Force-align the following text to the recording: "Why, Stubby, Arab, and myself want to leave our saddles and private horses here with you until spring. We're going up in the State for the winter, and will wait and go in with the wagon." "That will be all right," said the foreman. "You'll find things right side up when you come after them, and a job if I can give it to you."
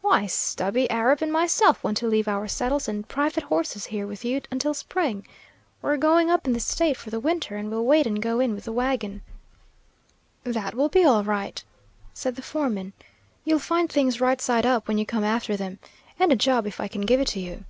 "Why, 0.00 0.26
Stubby, 0.26 0.90
Arab, 0.90 1.22
and 1.22 1.32
myself 1.32 1.84
want 1.84 1.96
to 1.98 2.08
leave 2.08 2.26
our 2.26 2.48
saddles 2.48 2.88
and 2.88 3.06
private 3.06 3.44
horses 3.44 3.86
here 3.86 4.04
with 4.04 4.24
you 4.24 4.40
until 4.50 4.74
spring. 4.74 5.24
We're 5.80 5.96
going 5.96 6.28
up 6.28 6.44
in 6.44 6.54
the 6.54 6.58
State 6.58 6.96
for 6.96 7.10
the 7.10 7.20
winter, 7.20 7.56
and 7.56 7.70
will 7.70 7.86
wait 7.86 8.04
and 8.04 8.20
go 8.20 8.40
in 8.40 8.52
with 8.56 8.64
the 8.64 8.72
wagon." 8.72 9.22
"That 10.42 10.74
will 10.74 10.88
be 10.88 11.04
all 11.04 11.22
right," 11.22 11.62
said 12.12 12.34
the 12.34 12.42
foreman. 12.42 12.94
"You'll 13.44 13.60
find 13.60 13.88
things 13.88 14.20
right 14.20 14.40
side 14.40 14.66
up 14.66 14.88
when 14.88 14.98
you 14.98 15.06
come 15.06 15.22
after 15.22 15.56
them, 15.56 15.78
and 16.18 16.32
a 16.32 16.34
job 16.34 16.66
if 16.66 16.80
I 16.80 16.88
can 16.88 17.02
give 17.06 17.20
it 17.20 17.28
to 17.28 17.40
you." 17.40 17.64